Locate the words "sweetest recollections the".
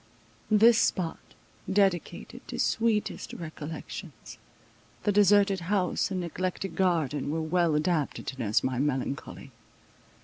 2.57-5.11